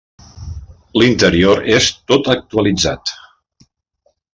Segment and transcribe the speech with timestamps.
[1.01, 3.17] L'interior és tot actualitzat.